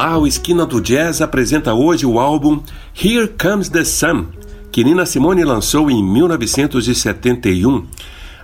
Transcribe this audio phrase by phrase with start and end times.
[0.00, 2.62] Olá, o Esquina do Jazz apresenta hoje o álbum
[2.94, 4.26] Here Comes the Sun,
[4.70, 7.84] que Nina Simone lançou em 1971.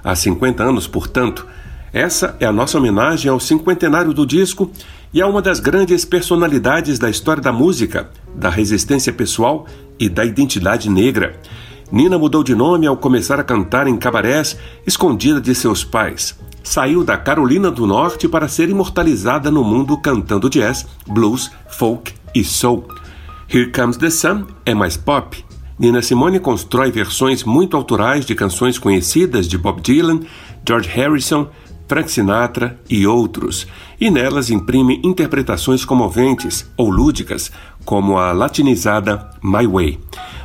[0.03, 1.47] Há 50 anos, portanto.
[1.93, 4.69] Essa é a nossa homenagem ao cinquentenário do disco
[5.13, 9.65] e a uma das grandes personalidades da história da música, da resistência pessoal
[9.97, 11.41] e da identidade negra.
[11.93, 17.05] Nina mudou de nome ao começar a cantar em cabarés escondida de seus pais saiu
[17.05, 22.89] da Carolina do Norte para ser imortalizada no mundo cantando jazz, blues, folk e soul.
[23.49, 25.45] Here Comes the Sun é mais pop.
[25.79, 30.21] Nina Simone constrói versões muito autorais de canções conhecidas de Bob Dylan,
[30.67, 31.49] George Harrison,
[31.87, 33.67] Frank Sinatra e outros,
[34.01, 37.53] e nelas imprime interpretações comoventes ou lúdicas,
[37.85, 40.01] como a latinizada My Way.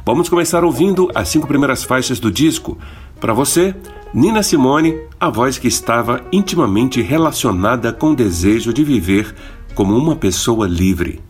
[0.05, 2.77] Vamos começar ouvindo as cinco primeiras faixas do disco.
[3.19, 3.75] Para você,
[4.11, 9.35] Nina Simone, a voz que estava intimamente relacionada com o desejo de viver
[9.75, 11.21] como uma pessoa livre.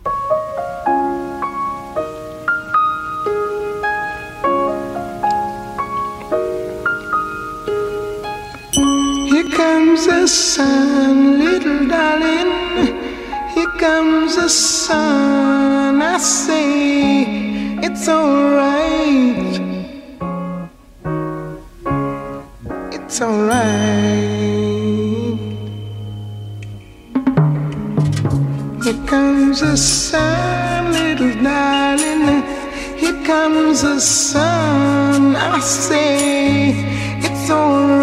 [8.72, 12.94] Here comes the sun, little darling.
[13.54, 16.00] Here comes the sun.
[16.00, 19.49] I say it's alright.
[23.20, 23.60] It's alright.
[28.82, 32.42] Here comes the sun, little darling.
[32.96, 35.36] Here comes the sun.
[35.36, 36.72] I say
[37.18, 37.99] it's alright.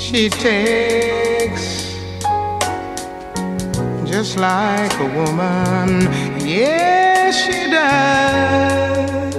[0.00, 1.94] She takes
[4.06, 6.08] just like a woman.
[6.40, 9.36] Yes, she does.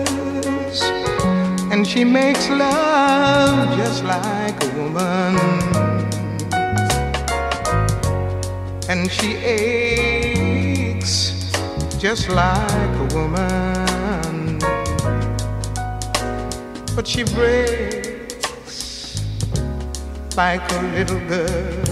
[1.71, 5.35] And she makes love just like a woman.
[8.87, 11.33] And she aches
[11.97, 14.59] just like a woman.
[16.95, 18.00] But she breaks
[20.35, 21.91] like a little girl.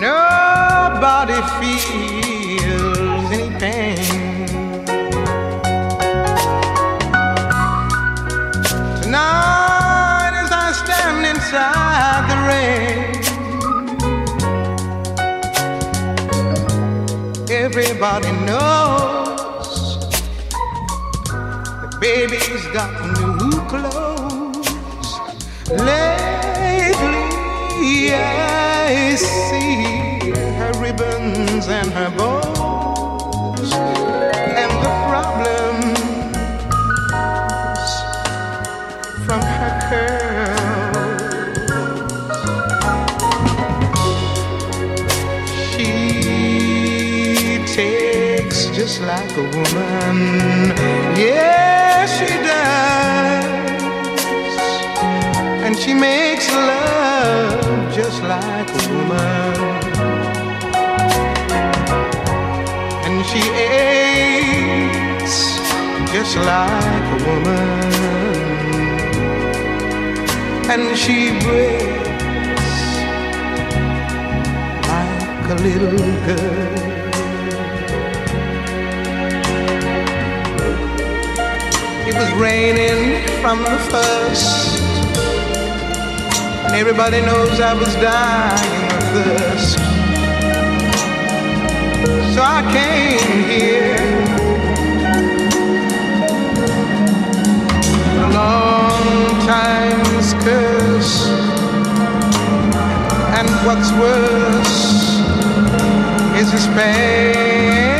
[0.00, 2.19] Nobody feels
[22.12, 22.90] Baby's got
[23.20, 25.10] new clothes.
[25.70, 27.22] Lately,
[28.12, 33.72] I see her ribbons and her bows,
[34.60, 36.00] and the problems
[39.24, 40.50] from her curls.
[45.70, 45.92] She
[47.72, 50.18] takes just like a woman.
[51.16, 51.49] Yeah
[66.36, 67.90] like a woman.
[70.70, 72.80] And she breaks
[74.86, 76.90] like a little girl.
[82.08, 84.82] It was raining from the first.
[86.64, 89.78] And everybody knows I was dying of thirst.
[92.34, 94.39] So I came here.
[99.50, 101.26] Time's curse.
[103.38, 105.18] And what's worse
[106.40, 107.99] is his pain.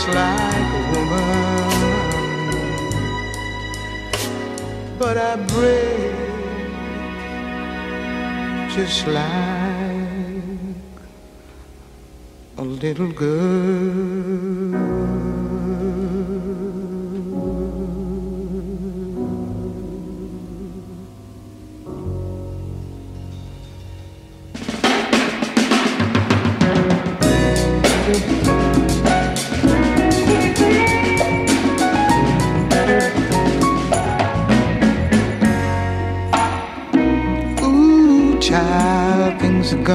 [0.00, 1.68] just like a woman,
[4.98, 6.14] but I break
[8.74, 9.24] just like
[12.56, 14.99] a little girl.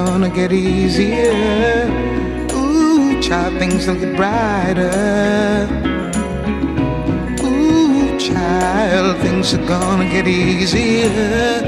[0.03, 1.87] Gonna get easier.
[2.51, 5.69] Ooh, child, things will get brighter.
[7.41, 11.61] Ooh, child, things are gonna get easier.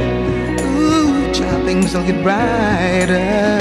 [0.59, 3.59] Ooh, child, things will get brighter.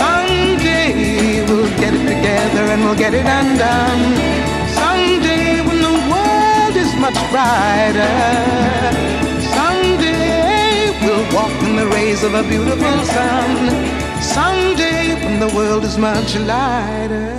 [0.00, 4.04] Someday we'll get it together and we'll get it undone.
[4.80, 9.13] Someday when the world is much brighter.
[11.94, 13.50] Rays of a beautiful sun.
[14.22, 17.30] Someday when the world is much lighter,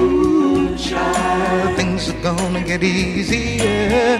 [0.00, 4.18] ooh, child, things are gonna get easier.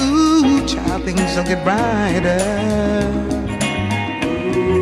[0.00, 2.42] Ooh, child, things will get brighter.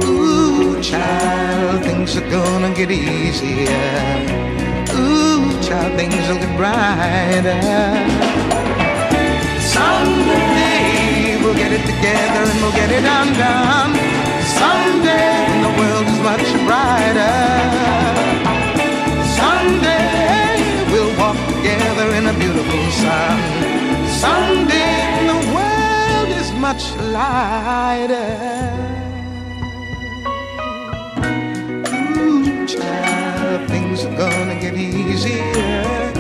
[0.04, 3.92] Ooh, child, things are gonna get easier.
[4.94, 8.35] Ooh, child, things will get brighter.
[11.86, 13.92] Together and we'll get it undone.
[14.60, 17.38] Someday when the world is much brighter.
[19.40, 20.58] Someday
[20.92, 23.38] we'll walk together in a beautiful sun.
[24.24, 26.84] Someday when the world is much
[27.16, 28.32] lighter.
[32.18, 36.12] Ooh, child, things are gonna get easier.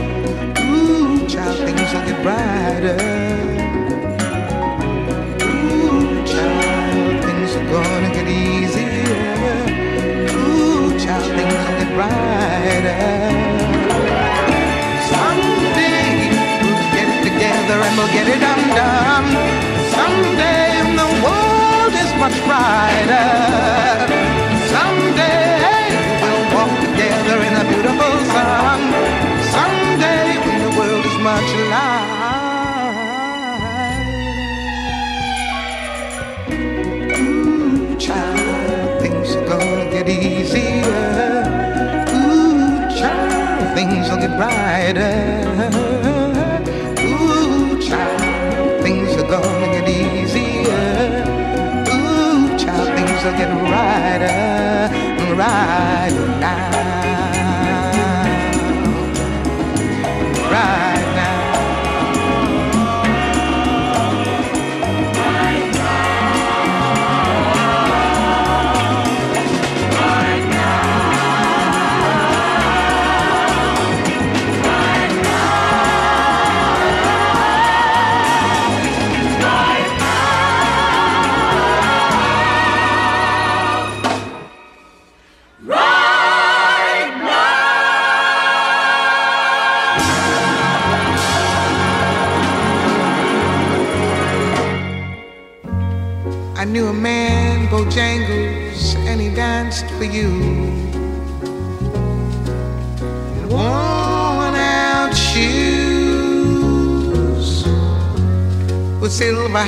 [0.60, 3.25] Ooh, child, things will get brighter.
[11.96, 13.00] Brighter.
[15.12, 16.28] Someday
[16.60, 19.28] we'll get it together and we'll get it undone.
[19.96, 20.68] Someday
[21.00, 23.32] the world is much brighter.
[24.76, 25.88] Someday
[26.20, 28.80] we'll walk together in a beautiful sun.
[29.56, 32.04] Someday when the world is much lighter.
[37.98, 41.55] Child, things are gonna get easier.
[43.76, 45.12] Things will get brighter.
[46.98, 51.22] Ooh, child, things are gonna get easier.
[51.92, 54.88] Ooh, child, things will get brighter,
[55.34, 56.75] brighter now,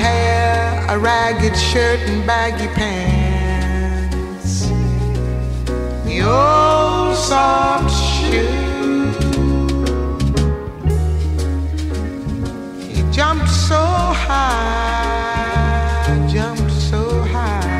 [0.04, 4.54] hair, a ragged shirt, and baggy pants.
[6.06, 8.56] The old soft shoe.
[12.88, 13.82] He jumped so
[14.26, 15.48] high,
[16.32, 17.02] jumped so
[17.34, 17.76] high.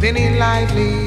[0.00, 1.03] Then he lightly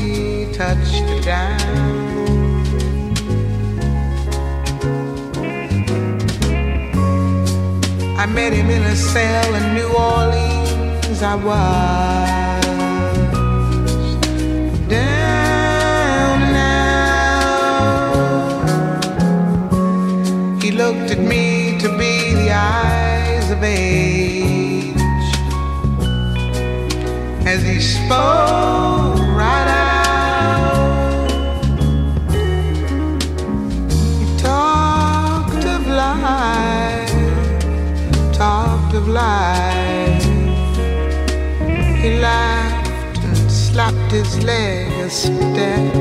[8.34, 11.22] met him in a cell in New Orleans.
[11.22, 12.65] I was
[14.88, 16.98] down now.
[20.62, 24.96] He looked at me to be the eyes of age
[27.46, 28.87] as he spoke
[44.48, 45.92] his leg.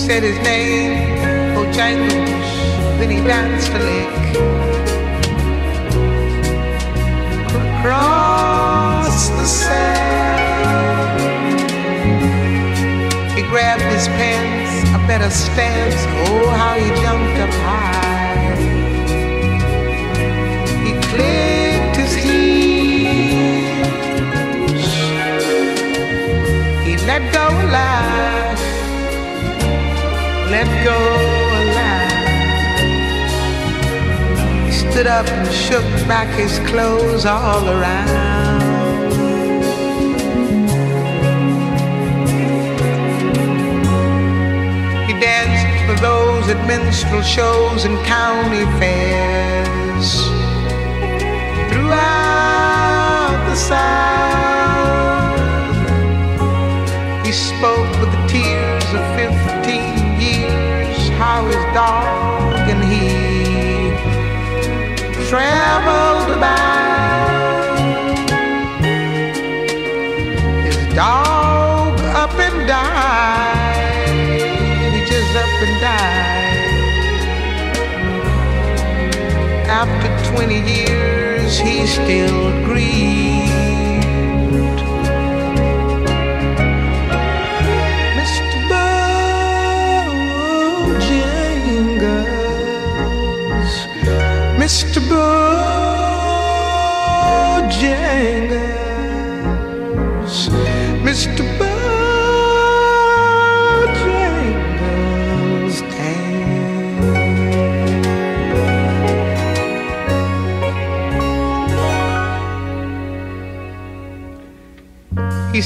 [0.08, 1.18] Said his name,
[1.54, 2.48] Bojangles,
[2.98, 4.18] then he danced a lick.
[7.80, 10.70] across the sand.
[13.36, 16.02] He grabbed his pants, a better stance.
[16.30, 18.07] Oh, how he jumped up high.
[30.84, 31.00] Go.
[34.66, 38.62] He stood up and shook back his clothes all around.
[45.08, 50.28] He danced for those at minstrel shows and county fairs
[51.70, 54.08] throughout the South.
[57.26, 59.28] He spoke with the tears of 15
[59.76, 60.07] years,
[61.18, 63.10] how his dog and he
[65.28, 67.78] traveled about.
[70.66, 74.14] His dog up and died.
[74.94, 76.38] He just up and died.
[79.82, 83.37] After 20 years, he still grieved.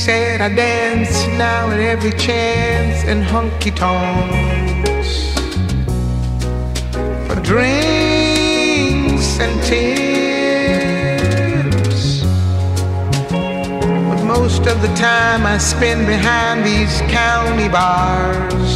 [0.06, 5.36] Said, I dance now at every chance in honky tonks
[7.28, 11.04] for drinks and tips.
[14.10, 18.72] But most of the time I spend behind these county bars.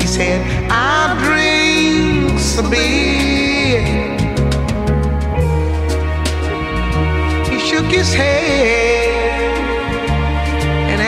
[0.00, 3.82] He said, I drink a beer.
[7.50, 9.01] He shook his head.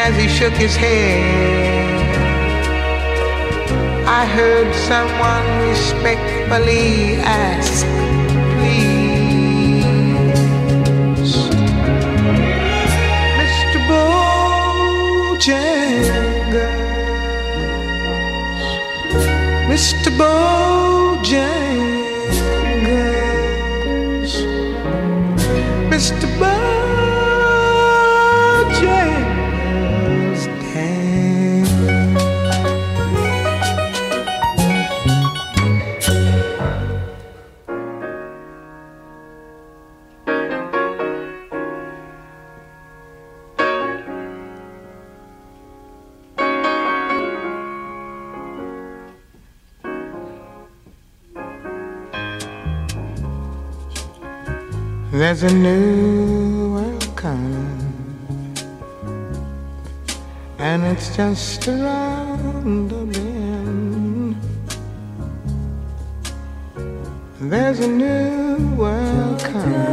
[0.06, 1.22] As he shook his head,
[4.06, 7.86] I heard someone respectfully ask,
[8.58, 9.86] please,
[13.40, 13.78] Mr.
[13.88, 15.40] Bojangles,
[19.72, 20.10] Mr.
[20.20, 21.63] Bojangles,
[55.44, 58.56] a new world coming,
[60.58, 64.36] and it's just around the bend.
[67.40, 69.84] There's a new world coming.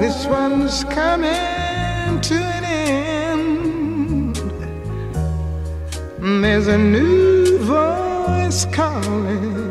[0.00, 4.36] This one's coming to an end.
[6.42, 9.69] There's a new voice calling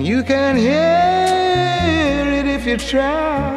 [0.00, 3.54] and you can hear it if you try.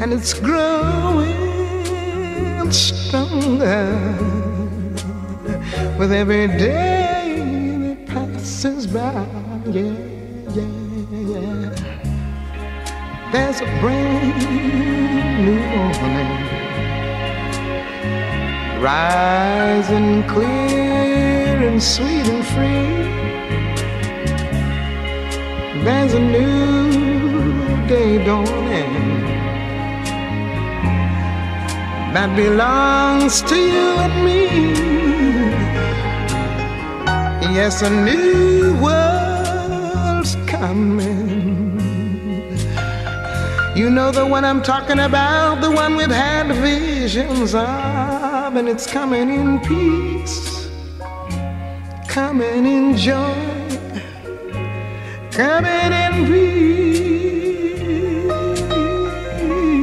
[0.00, 1.38] And it's growing
[2.72, 3.94] stronger
[6.00, 7.38] with every day
[7.78, 9.24] that passes by.
[9.66, 9.94] Yeah,
[10.58, 10.66] yeah,
[11.30, 11.70] yeah.
[13.30, 14.36] There's a brand
[15.46, 16.42] new morning
[18.82, 23.13] rising clear and sweet and free.
[25.84, 28.94] There's a new day dawning
[32.14, 34.44] that belongs to you and me.
[37.54, 41.78] Yes, a new world's coming.
[43.76, 48.86] You know the one I'm talking about, the one we've had visions of, and it's
[48.90, 50.66] coming in peace,
[52.08, 53.53] coming in joy
[55.34, 56.26] coming in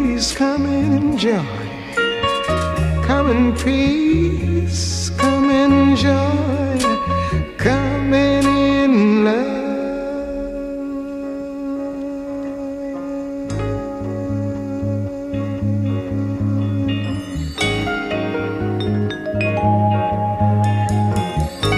[0.08, 1.44] peace, coming in joy,
[3.04, 6.80] coming peace, coming joy,
[7.58, 9.60] coming in love.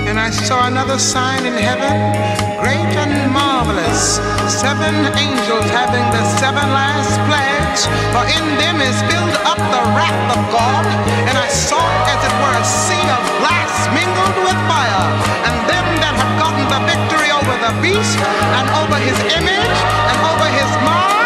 [0.08, 4.24] And I saw another sign in heaven great and marvelous.
[4.48, 7.84] Seven angels having the seven last plagues,
[8.16, 10.84] for in them is filled up the wrath of God.
[11.28, 15.08] And I saw, as it were, a sea of glass mingled with fire,
[15.44, 18.20] and them that have gotten the victory over the beast
[18.58, 21.23] and over his image and over his mark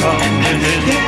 [0.00, 0.99] peace.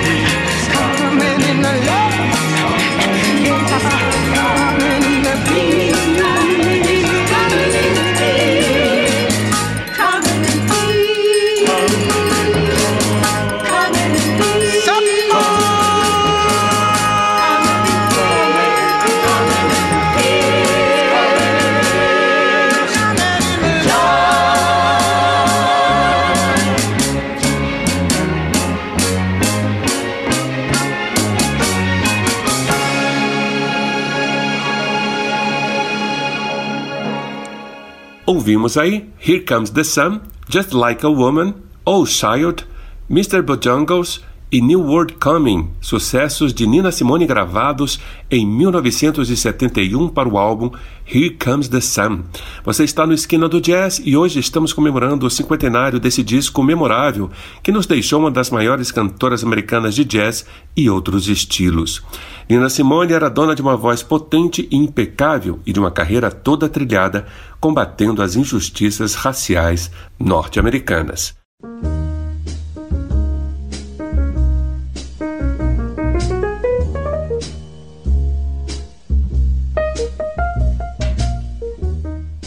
[38.52, 41.54] Ouvimos aí Here Comes the Sun, Just Like a Woman,
[41.86, 42.66] Oh Child,
[43.08, 43.40] Mr.
[43.40, 44.20] Bojangles
[44.52, 47.98] e New World Coming, sucessos de Nina Simone gravados
[48.30, 50.70] em 1971 para o álbum
[51.10, 52.20] Here Comes the Sun.
[52.62, 57.30] Você está no Esquina do Jazz e hoje estamos comemorando o cinquentenário desse disco memorável
[57.62, 60.44] que nos deixou uma das maiores cantoras americanas de jazz
[60.76, 62.02] e outros estilos.
[62.46, 66.68] Nina Simone era dona de uma voz potente e impecável e de uma carreira toda
[66.68, 67.26] trilhada
[67.58, 71.34] combatendo as injustiças raciais norte-americanas.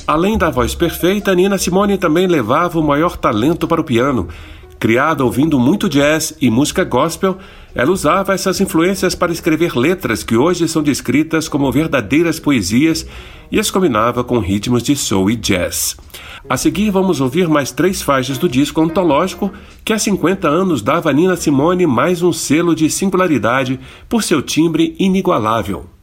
[0.07, 4.27] Além da voz perfeita, Nina Simone também levava o maior talento para o piano.
[4.77, 7.39] Criada ouvindo muito jazz e música gospel,
[7.73, 13.07] ela usava essas influências para escrever letras que hoje são descritas como verdadeiras poesias
[13.51, 15.97] e as combinava com ritmos de soul e jazz.
[16.47, 19.51] A seguir, vamos ouvir mais três faixas do disco antológico
[19.83, 24.39] que há 50 anos dava a Nina Simone mais um selo de singularidade por seu
[24.39, 25.94] timbre inigualável.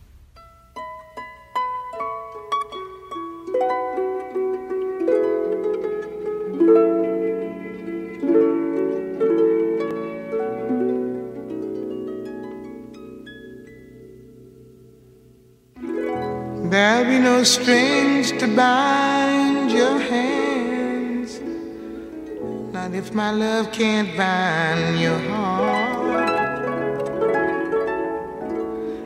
[22.93, 26.29] Not if my love can't bind your heart.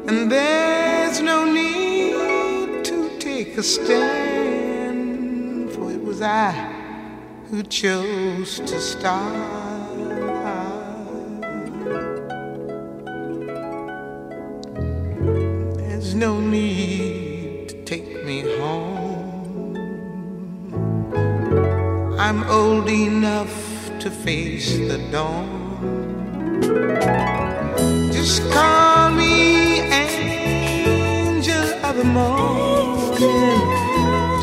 [0.08, 6.50] And there's no need to take a stand, for it was I
[7.48, 9.94] who chose to start.
[15.76, 19.06] There's no need to take me home.
[22.18, 23.55] I'm old enough
[24.06, 25.48] to face the dawn.
[28.12, 33.60] Just call me angel of the morning.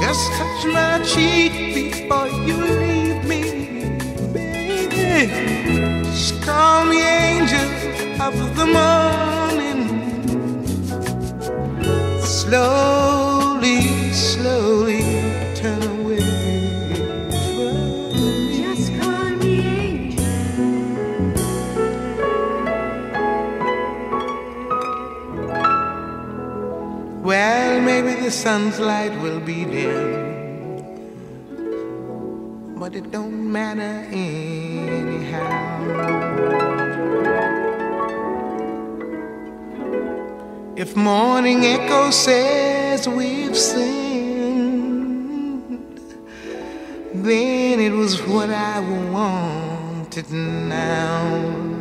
[0.04, 3.44] Just touch my cheek before you leave me,
[4.34, 5.32] baby.
[6.12, 7.70] Just call me angel
[8.28, 9.82] of the morning.
[12.22, 12.93] Slowly,
[28.24, 30.80] the sun's light will be dim.
[32.80, 35.50] But it don't matter anyhow.
[40.78, 43.90] If morning echo says we've sinned,
[47.14, 48.80] then it was what I
[49.12, 51.73] wanted now.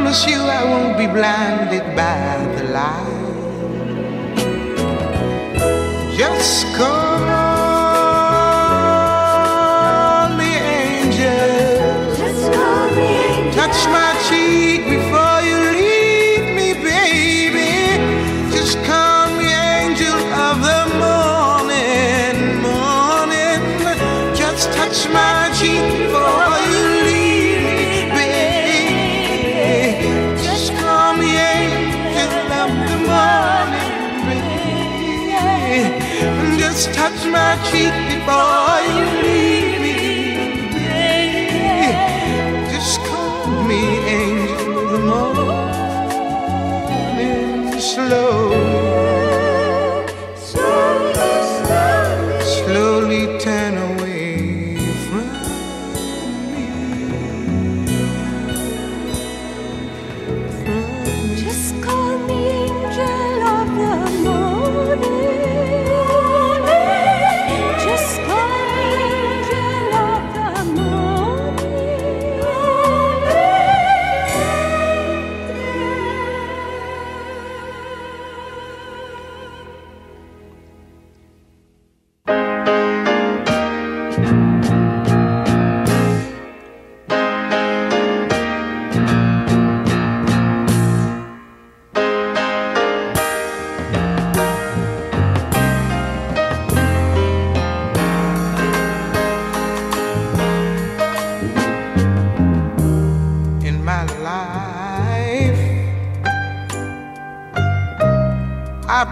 [0.00, 3.20] promise you I won't be blinded by the light.
[6.16, 7.39] Just come
[38.26, 38.69] people.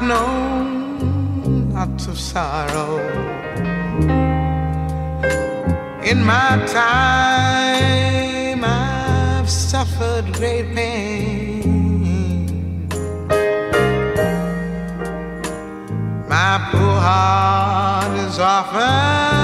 [0.09, 2.99] known lots of sorrow.
[6.03, 12.09] In my time I've suffered great pain.
[16.27, 19.38] My poor heart is often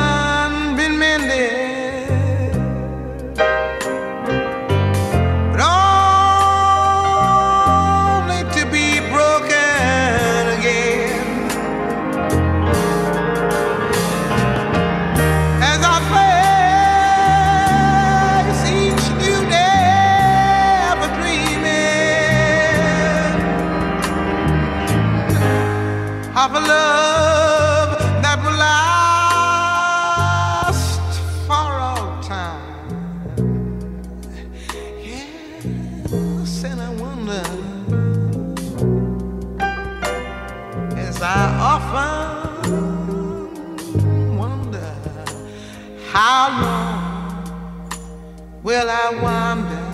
[49.06, 49.86] I wander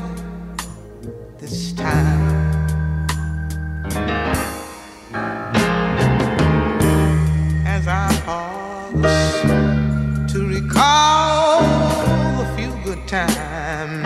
[1.38, 2.20] this time.
[7.66, 9.42] As I pause
[10.32, 11.62] to recall
[12.40, 14.04] a few good times,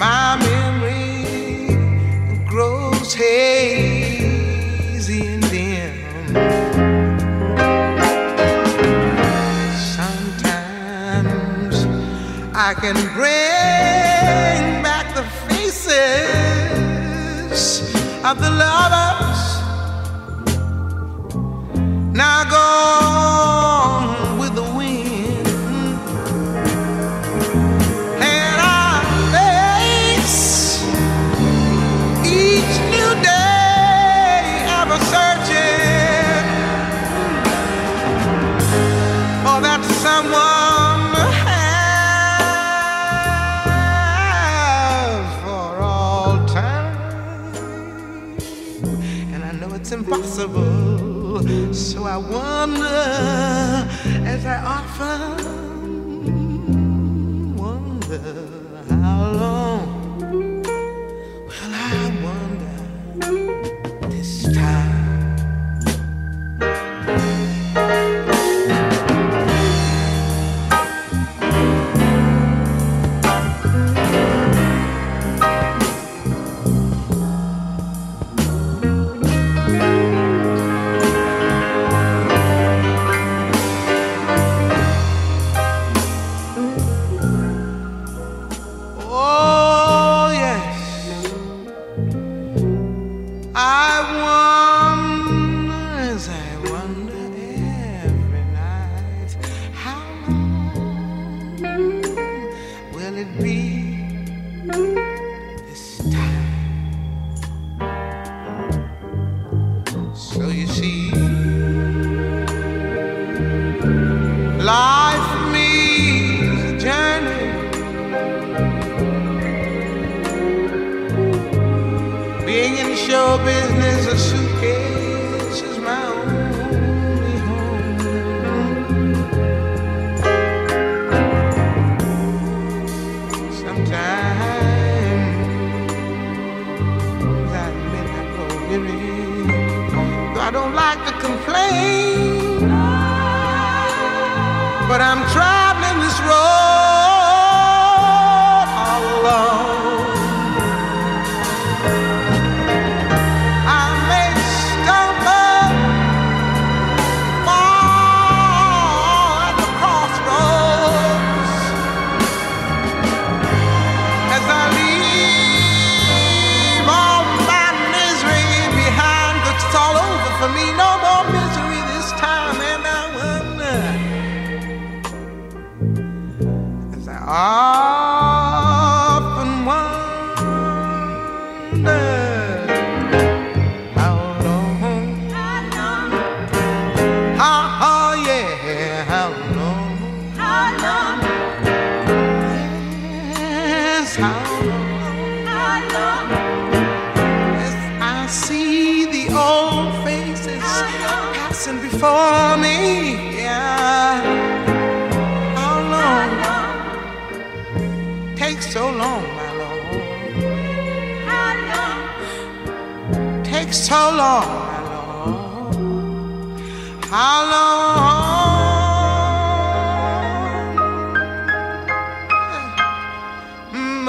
[0.00, 1.76] my memory
[2.48, 3.59] grows heavy.
[12.80, 15.92] can bring back the faces
[18.24, 19.19] of the lovers.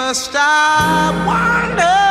[0.07, 2.10] Must I wander?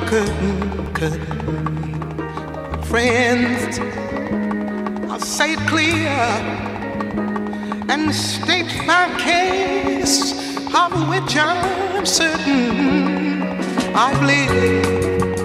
[0.00, 0.92] Curtain.
[0.94, 1.26] curtain.
[2.84, 3.78] Friends,
[5.10, 6.08] I'll say it clear
[7.88, 10.32] and state my case,
[10.74, 13.42] of which I'm certain.
[13.94, 15.38] I've lived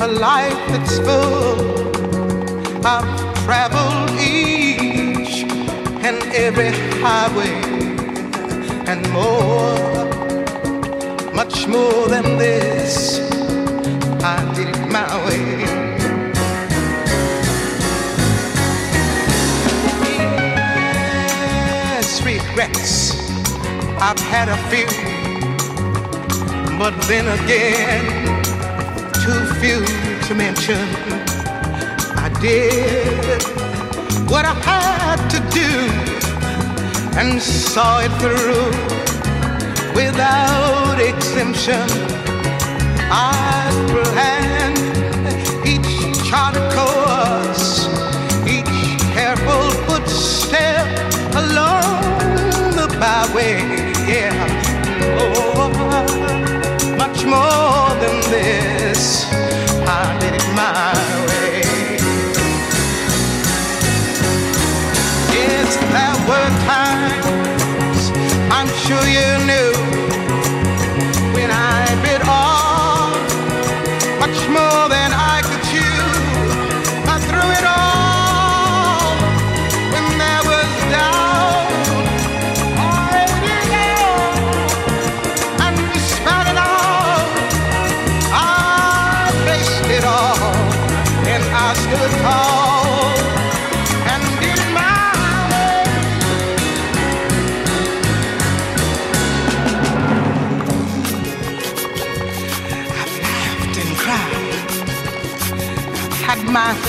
[0.00, 1.86] a life that's full.
[2.84, 5.44] I've traveled each
[6.04, 7.76] and every highway
[8.86, 9.74] and more,
[11.34, 13.25] much more than this.
[14.28, 15.96] I did it my way.
[22.24, 23.30] Regrets.
[24.00, 24.88] I've had a few,
[26.76, 28.04] but then again,
[29.22, 29.86] too few
[30.26, 30.88] to mention.
[32.16, 33.42] I did
[34.28, 35.70] what I had to do
[37.16, 38.72] and saw it through
[39.94, 42.05] without exemption.
[43.08, 44.35] I planned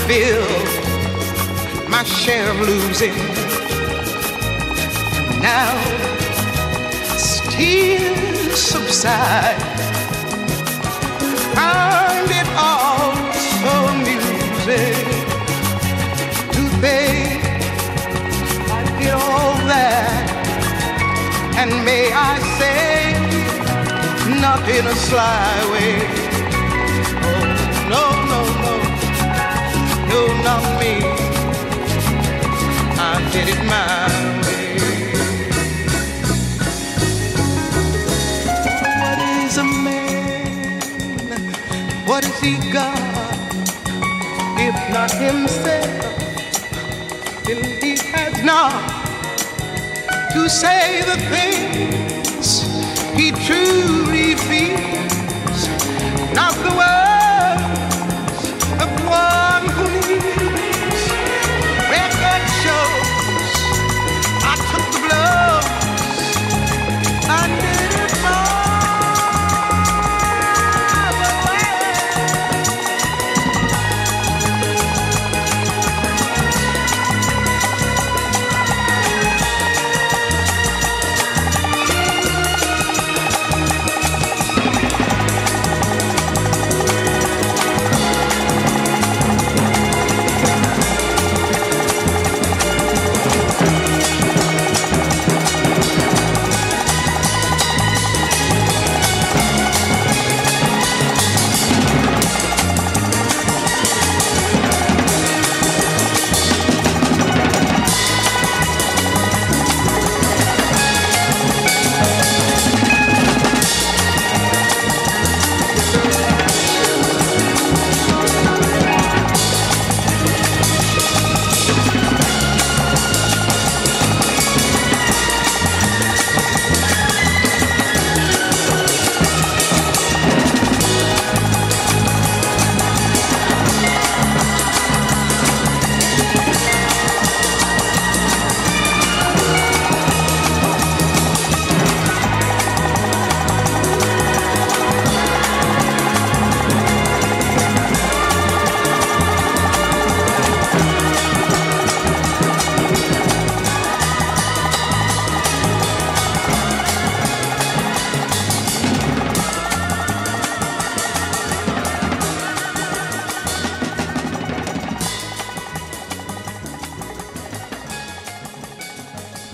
[0.08, 0.48] feel
[1.90, 3.14] my share of losing.
[5.42, 5.98] Now
[7.58, 9.62] tears subside.
[11.56, 13.16] Find it all
[13.60, 13.74] so
[14.08, 15.06] music
[16.54, 17.44] to think
[18.72, 20.26] I did all that,
[21.58, 23.14] and may I say
[24.40, 26.27] not in a sly way.
[30.44, 30.94] No, not me.
[33.00, 34.08] I did it my
[34.46, 34.78] way.
[39.02, 41.42] What is a man?
[42.06, 42.98] What has he got?
[44.60, 45.92] If not himself,
[47.46, 48.74] then he has not
[50.34, 52.64] to say the things
[53.16, 53.97] he truly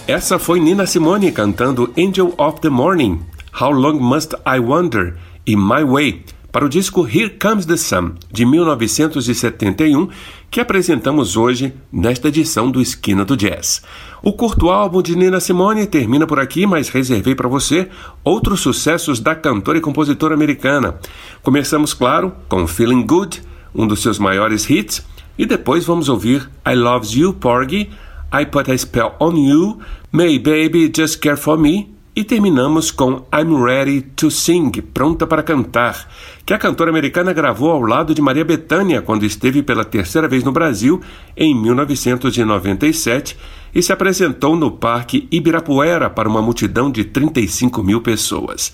[0.06, 3.22] Essa foi Nina Simone cantando Angel of the Morning,
[3.60, 5.16] How Long Must I Wonder
[5.48, 10.10] e My Way, para o disco Here Comes the Sun, de 1971,
[10.52, 13.82] que apresentamos hoje nesta edição do Esquina do Jazz.
[14.22, 17.88] O curto álbum de Nina Simone termina por aqui, mas reservei para você
[18.26, 21.00] outros sucessos da cantora e compositora americana.
[21.42, 23.42] Começamos, claro, com Feeling Good,
[23.74, 25.02] um dos seus maiores hits,
[25.38, 27.90] e depois vamos ouvir I Loves You, Porgy,
[28.34, 29.80] I Put a Spell on You,
[30.12, 35.42] May Baby Just Care for Me e terminamos com I'm Ready to Sing, pronta para
[35.42, 36.08] cantar,
[36.46, 40.44] que a cantora americana gravou ao lado de Maria Bethânia quando esteve pela terceira vez
[40.44, 41.02] no Brasil
[41.36, 43.38] em 1997
[43.74, 48.72] e se apresentou no Parque Ibirapuera para uma multidão de 35 mil pessoas.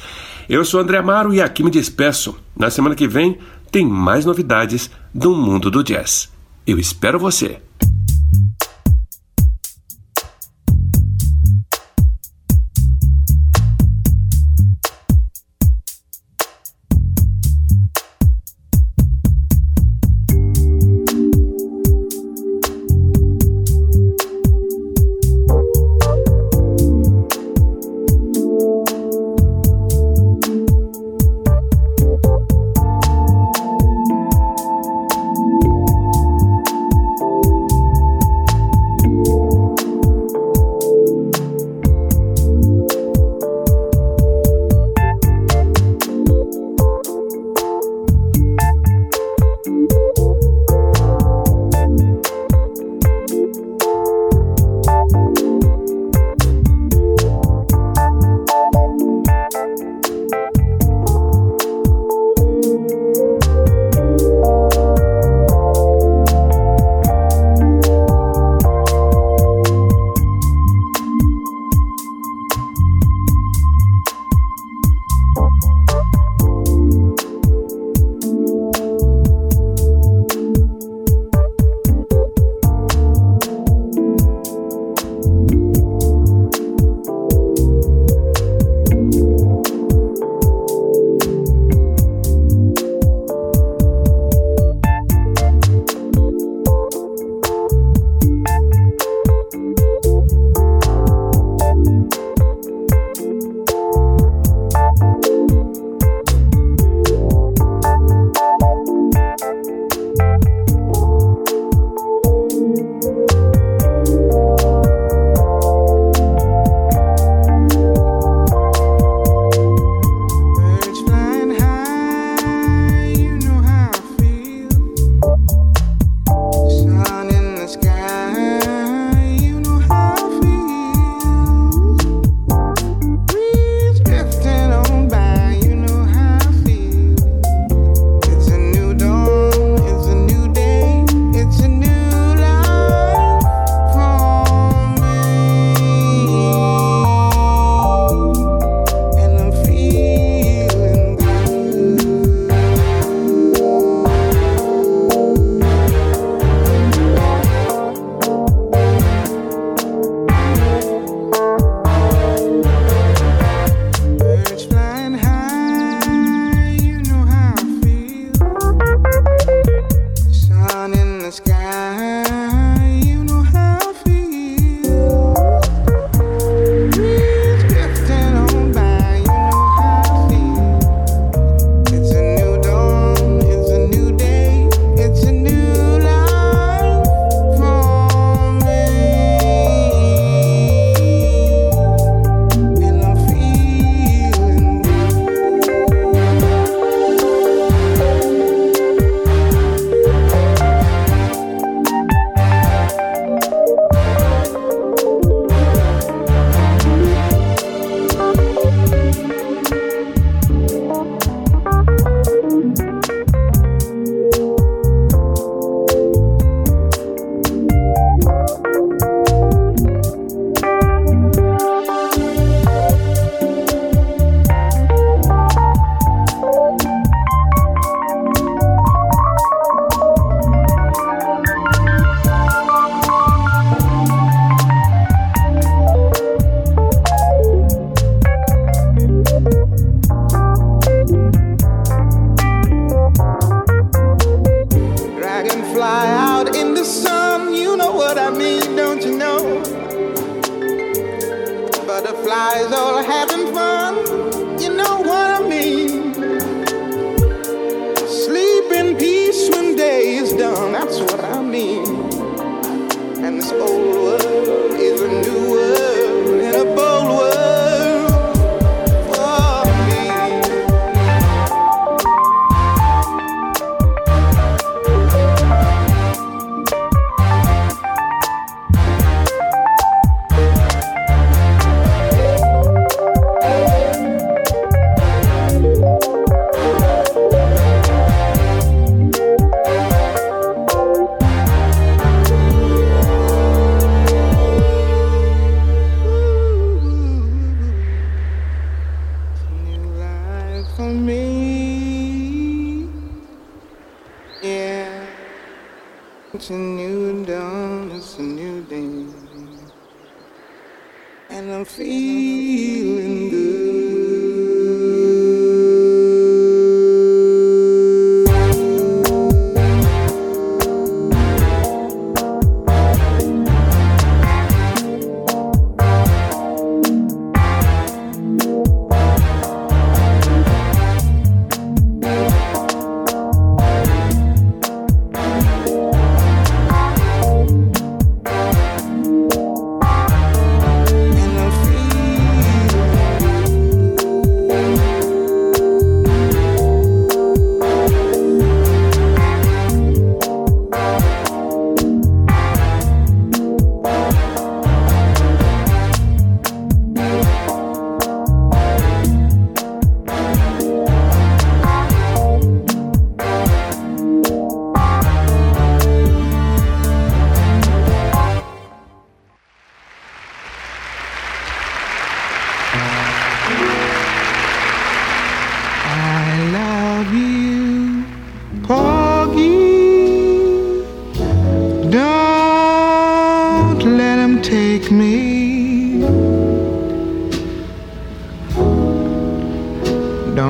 [0.50, 2.36] Eu sou André Amaro e aqui me despeço.
[2.58, 3.38] Na semana que vem
[3.72, 6.30] tem mais novidades do mundo do jazz.
[6.68, 7.62] Eu espero você.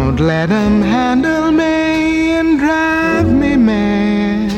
[0.09, 4.51] Don't let him handle me and drive me mad.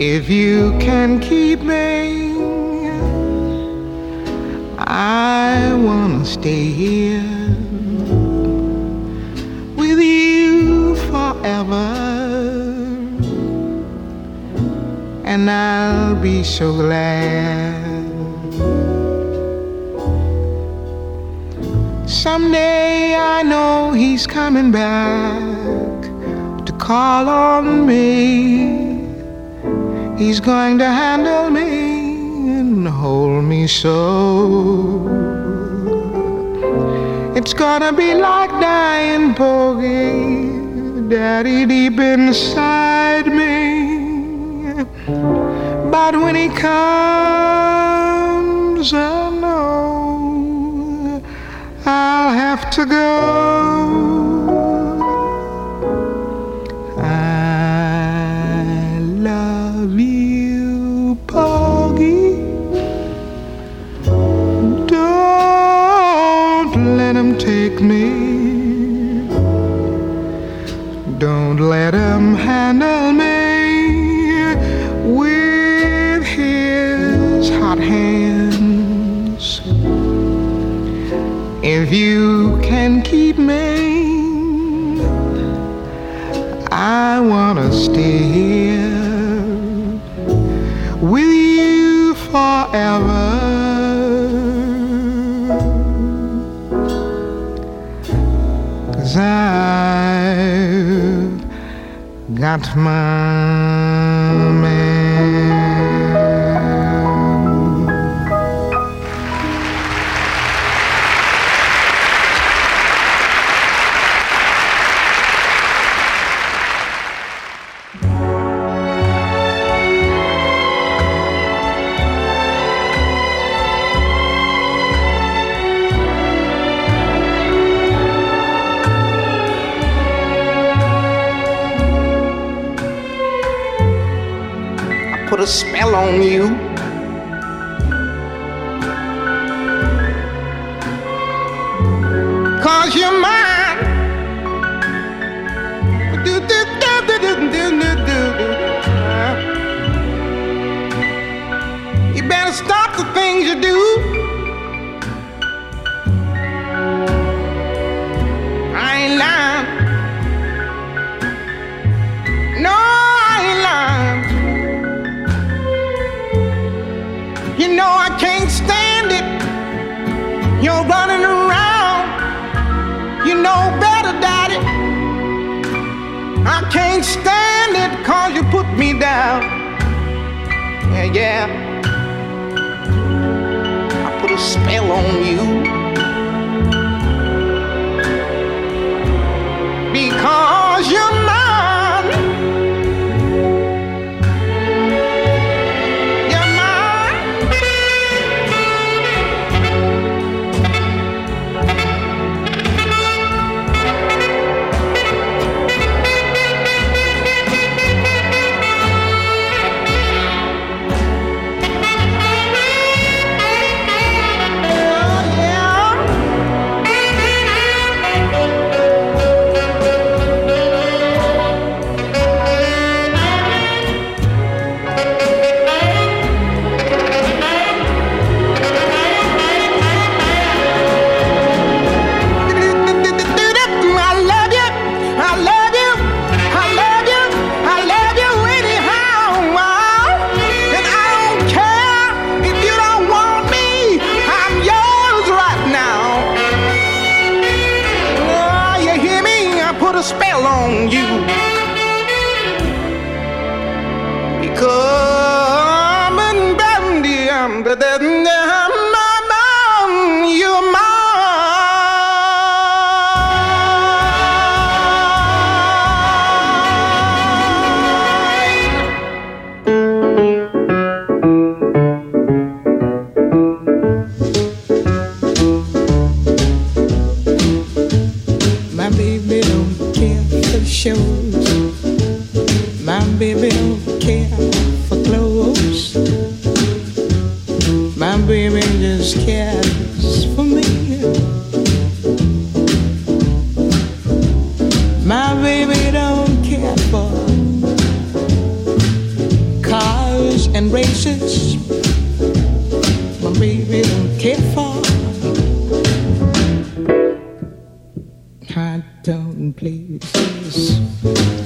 [0.00, 2.34] If you can keep me.
[4.78, 7.54] I wanna stay here
[9.76, 11.88] with you forever,
[15.22, 17.69] and I'll be so glad.
[22.32, 26.02] Someday I know he's coming back
[26.64, 29.02] to call on me.
[30.16, 33.98] He's going to handle me and hold me so.
[37.34, 44.84] It's gonna be like dying bogey, daddy deep inside me.
[45.90, 48.00] But when he comes,
[52.60, 54.29] have to go.
[91.00, 93.30] With you forever.
[98.92, 99.40] Cause I've
[102.34, 103.59] got my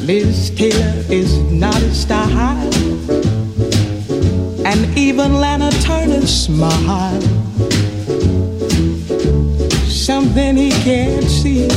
[0.07, 2.29] Liz Taylor is not a star,
[4.67, 7.25] and even Lana Turner's smiles.
[9.89, 11.69] Something he can't see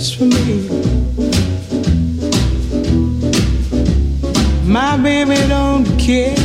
[0.00, 0.66] just for me.
[4.64, 6.36] My baby don't care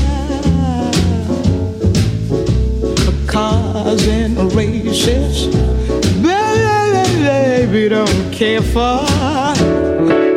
[3.03, 5.47] for cars and races.
[6.21, 9.05] Baby don't care for.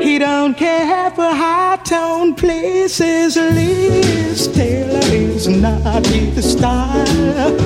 [0.01, 3.35] He don't care for high tone places.
[3.37, 7.57] Liz Taylor is not his style,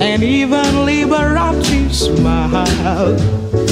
[0.00, 3.63] and even Liberace smile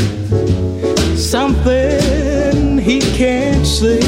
[1.33, 4.01] something he can't see.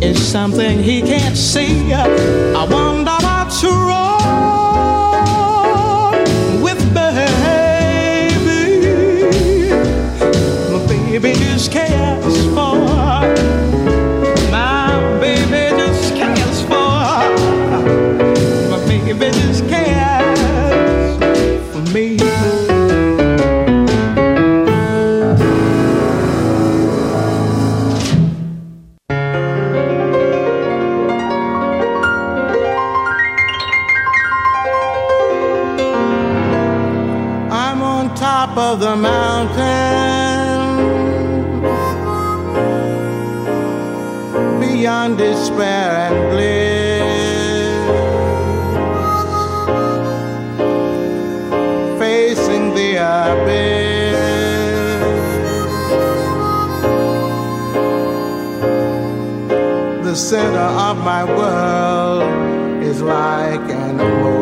[0.00, 1.92] It's something he can't see.
[1.92, 2.93] I want.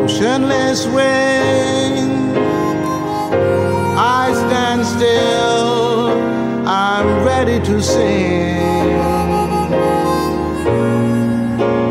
[0.03, 2.35] An emotionless wing.
[3.97, 6.09] I stand still,
[6.67, 8.95] I'm ready to sing.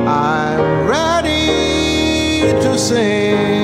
[0.07, 3.62] I'm ready to sing.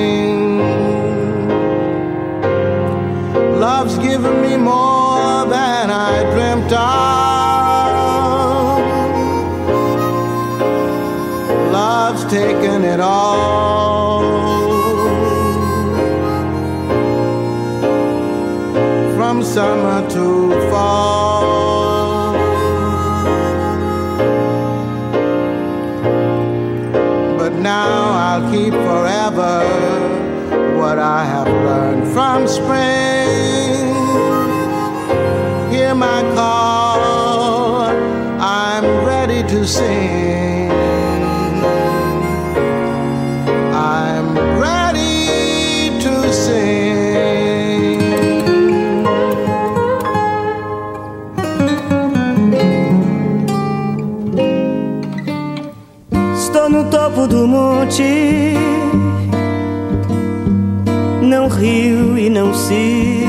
[62.39, 63.27] Não cismo,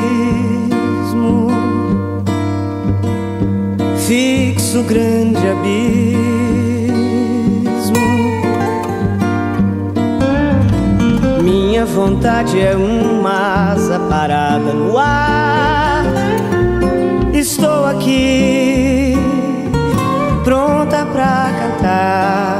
[4.07, 6.21] fixo grande abismo.
[11.43, 16.05] Minha vontade é uma asa parada no ar.
[17.33, 19.17] Estou aqui,
[20.45, 22.60] pronta pra cantar.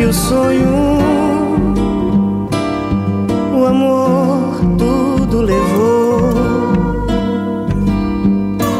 [0.00, 0.98] Que o sonho.
[3.54, 6.30] O amor tudo levou.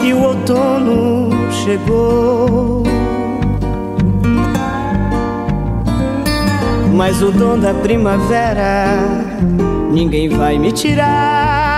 [0.02, 2.82] E o outono chegou.
[6.94, 8.86] Mas o dom da primavera
[9.92, 11.69] ninguém vai me tirar.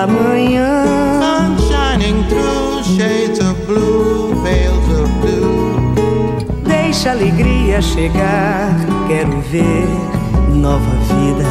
[0.00, 0.84] Ver amanhã.
[1.20, 6.62] Sun shining through shades of blue, veils of blue.
[6.64, 8.74] Deixa a alegria chegar,
[9.08, 9.86] quero ver
[10.48, 11.48] nova vida.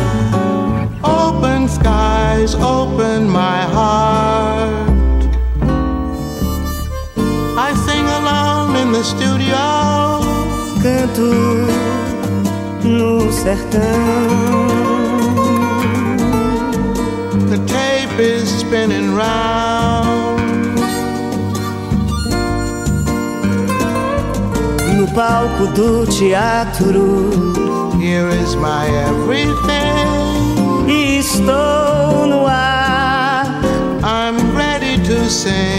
[1.03, 4.89] Open skies, open my heart.
[7.57, 9.57] I sing alone in the studio.
[10.81, 11.67] Canto
[12.83, 15.08] no sertão.
[18.19, 20.39] Is spinning round.
[24.97, 30.87] No palco do teatro Here is my everything.
[30.87, 33.45] estou no ar.
[34.03, 35.78] I'm ready to sing.